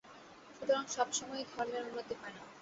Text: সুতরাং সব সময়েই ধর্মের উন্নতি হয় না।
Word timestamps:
সুতরাং 0.55 0.83
সব 0.87 1.07
সময়েই 1.13 1.49
ধর্মের 1.51 1.83
উন্নতি 1.87 2.13
হয় 2.15 2.33
না। 2.35 2.41